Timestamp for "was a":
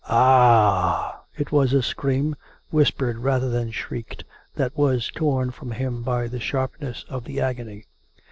1.51-1.83